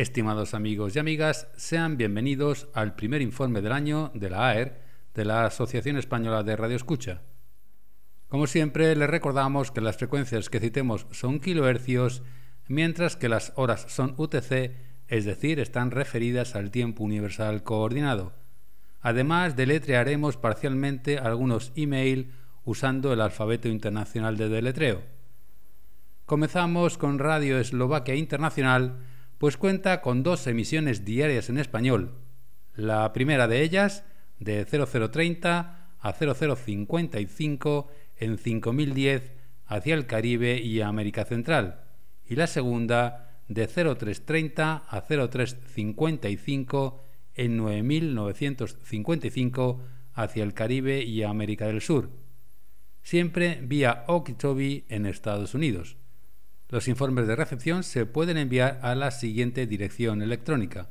Estimados 0.00 0.54
amigos 0.54 0.96
y 0.96 0.98
amigas, 0.98 1.48
sean 1.58 1.98
bienvenidos 1.98 2.68
al 2.72 2.94
primer 2.94 3.20
informe 3.20 3.60
del 3.60 3.72
año 3.72 4.10
de 4.14 4.30
la 4.30 4.48
AER, 4.48 4.80
de 5.12 5.26
la 5.26 5.44
Asociación 5.44 5.98
Española 5.98 6.42
de 6.42 6.56
Radio 6.56 6.76
Escucha. 6.76 7.20
Como 8.28 8.46
siempre, 8.46 8.96
les 8.96 9.10
recordamos 9.10 9.70
que 9.70 9.82
las 9.82 9.98
frecuencias 9.98 10.48
que 10.48 10.58
citemos 10.58 11.06
son 11.10 11.38
kilohercios, 11.38 12.22
mientras 12.66 13.16
que 13.16 13.28
las 13.28 13.52
horas 13.56 13.84
son 13.90 14.14
UTC, 14.16 14.72
es 15.06 15.26
decir, 15.26 15.60
están 15.60 15.90
referidas 15.90 16.56
al 16.56 16.70
tiempo 16.70 17.04
universal 17.04 17.62
coordinado. 17.62 18.32
Además, 19.02 19.54
deletrearemos 19.54 20.38
parcialmente 20.38 21.18
algunos 21.18 21.72
email 21.76 22.32
usando 22.64 23.12
el 23.12 23.20
alfabeto 23.20 23.68
internacional 23.68 24.38
de 24.38 24.48
deletreo. 24.48 25.02
Comenzamos 26.24 26.96
con 26.96 27.18
Radio 27.18 27.58
Eslovaquia 27.58 28.14
Internacional, 28.14 28.96
pues 29.40 29.56
cuenta 29.56 30.00
con 30.02 30.22
dos 30.22 30.46
emisiones 30.46 31.04
diarias 31.06 31.48
en 31.48 31.56
español. 31.56 32.12
La 32.74 33.10
primera 33.14 33.48
de 33.48 33.62
ellas, 33.62 34.04
de 34.38 34.66
0030 34.66 35.94
a 35.98 36.12
0055 36.12 37.88
en 38.18 38.36
5010 38.36 39.32
hacia 39.64 39.94
el 39.94 40.04
Caribe 40.04 40.60
y 40.60 40.82
América 40.82 41.24
Central, 41.24 41.84
y 42.28 42.34
la 42.34 42.48
segunda, 42.48 43.40
de 43.48 43.66
0330 43.66 44.84
a 44.86 45.00
0355 45.00 47.02
en 47.34 47.56
9955 47.56 49.80
hacia 50.12 50.42
el 50.42 50.52
Caribe 50.52 51.02
y 51.02 51.22
América 51.22 51.66
del 51.66 51.80
Sur, 51.80 52.10
siempre 53.02 53.58
vía 53.62 54.04
Okeechobee 54.06 54.84
en 54.90 55.06
Estados 55.06 55.54
Unidos. 55.54 55.96
Los 56.70 56.86
informes 56.86 57.26
de 57.26 57.34
recepción 57.34 57.82
se 57.82 58.06
pueden 58.06 58.36
enviar 58.36 58.78
a 58.82 58.94
la 58.94 59.10
siguiente 59.10 59.66
dirección 59.66 60.22
electrónica. 60.22 60.88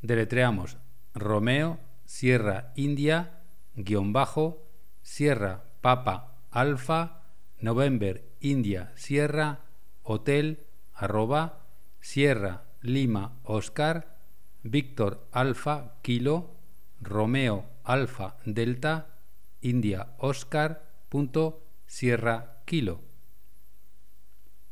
Deletreamos 0.00 0.78
Romeo 1.14 1.78
Sierra 2.04 2.72
India 2.74 3.38
guion 3.76 4.12
bajo 4.12 4.68
Sierra 5.02 5.62
Papa 5.80 6.42
Alfa 6.50 7.22
November 7.60 8.24
India 8.40 8.90
Sierra 8.96 9.60
Hotel 10.02 10.66
arroba 10.92 11.66
Sierra 12.00 12.64
Lima 12.80 13.38
Oscar 13.44 14.18
Víctor 14.64 15.28
Alfa 15.30 16.00
Kilo 16.02 16.56
Romeo 17.00 17.66
Alfa 17.84 18.38
Delta 18.44 19.20
India 19.60 20.14
Oscar 20.18 20.82
punto 21.08 21.62
Sierra 21.86 22.62
Kilo 22.64 23.11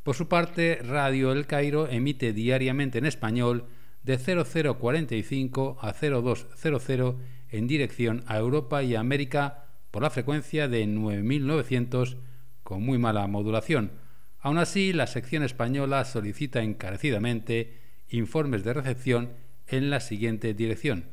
por 0.03 0.15
su 0.15 0.27
parte, 0.27 0.79
Radio 0.83 1.31
El 1.31 1.45
Cairo 1.45 1.87
emite 1.87 2.33
diariamente 2.33 2.97
en 2.97 3.05
español 3.05 3.65
de 4.03 4.17
0045 4.17 5.77
a 5.79 5.93
0200 5.93 7.15
en 7.49 7.67
dirección 7.67 8.23
a 8.27 8.37
Europa 8.37 8.81
y 8.81 8.95
América 8.95 9.65
por 9.91 10.01
la 10.01 10.09
frecuencia 10.09 10.67
de 10.67 10.87
9900 10.87 12.17
con 12.63 12.83
muy 12.83 12.97
mala 12.97 13.27
modulación. 13.27 13.91
Aún 14.39 14.57
así, 14.57 14.91
la 14.91 15.05
sección 15.05 15.43
española 15.43 16.03
solicita 16.05 16.63
encarecidamente 16.63 17.79
informes 18.09 18.63
de 18.63 18.73
recepción 18.73 19.33
en 19.67 19.89
la 19.89 19.99
siguiente 19.99 20.53
dirección. 20.53 21.11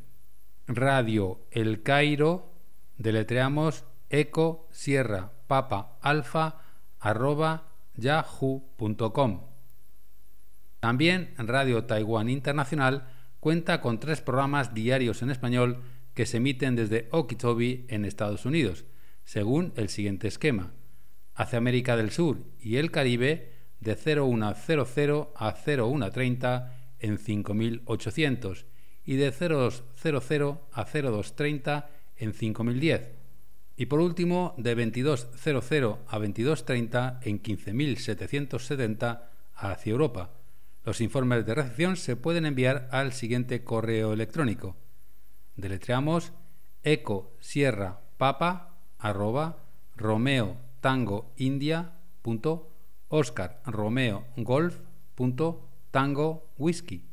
Radio 0.66 1.41
El 1.50 1.83
Cairo, 1.83 2.55
deletreamos 2.97 3.84
eco 4.09 4.69
sierra 4.70 5.33
papa 5.47 5.98
alfa 6.00 6.62
arroba 7.00 7.67
yahoo.com. 7.98 9.42
También 10.80 11.34
Radio 11.36 11.84
Taiwán 11.84 12.28
Internacional 12.28 13.08
cuenta 13.41 13.80
con 13.80 14.00
tres 14.00 14.20
programas 14.20 14.74
diarios 14.74 15.22
en 15.22 15.30
español 15.30 15.82
que 16.14 16.26
se 16.26 16.38
emiten 16.38 16.76
desde 16.76 17.08
Okeechobee 17.10 17.84
en 17.88 18.04
Estados 18.04 18.46
Unidos, 18.46 18.84
según 19.24 19.72
el 19.76 19.88
siguiente 19.88 20.28
esquema. 20.28 20.72
Hacia 21.34 21.59
América 21.59 21.97
del 21.97 22.10
Sur 22.10 22.38
y 22.60 22.76
el 22.76 22.91
Caribe 22.91 23.53
de 23.81 23.94
0100 23.94 25.28
a 25.36 25.53
0130 25.53 26.75
en 27.00 27.19
5800 27.19 28.66
y 29.04 29.16
de 29.16 29.30
0200 29.30 30.59
a 30.72 30.84
0230 30.84 31.91
en 32.16 32.32
5010 32.32 33.17
y 33.78 33.87
por 33.87 34.00
último, 34.00 34.55
de 34.59 34.77
22.00 34.77 35.99
a 36.09 36.19
22.30 36.19 37.21
en 37.22 37.41
15.770 37.41 39.22
hacia 39.55 39.91
Europa. 39.91 40.31
Los 40.84 41.00
informes 41.00 41.47
de 41.47 41.55
recepción 41.55 41.97
se 41.97 42.16
pueden 42.16 42.44
enviar 42.44 42.89
al 42.91 43.12
siguiente 43.12 43.62
correo 43.62 44.12
electrónico. 44.12 44.77
Deletreamos 45.55 46.33
eco 46.83 47.33
sierra 47.39 48.00
papa 48.16 48.75
arroba 48.99 49.59
romeo 49.95 50.56
tango 50.81 51.33
india 51.37 51.93
punto 52.22 52.72
oscar 53.09 53.60
romeo 53.65 54.27
golf 54.37 54.81
tango 55.93 56.50
whisky. 56.59 57.05